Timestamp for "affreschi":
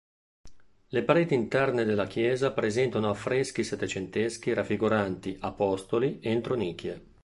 3.09-3.63